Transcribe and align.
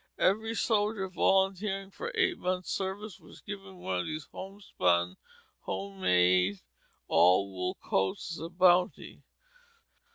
Every 0.17 0.55
soldier 0.55 1.07
volunteering 1.07 1.91
for 1.91 2.11
eight 2.15 2.39
months' 2.39 2.71
service 2.71 3.19
was 3.19 3.39
given 3.39 3.77
one 3.77 3.99
of 3.99 4.07
these 4.07 4.25
homespun, 4.31 5.15
home 5.59 6.01
made, 6.01 6.61
all 7.07 7.51
wool 7.51 7.75
coats 7.83 8.31
as 8.31 8.39
a 8.39 8.49
bounty. 8.49 9.21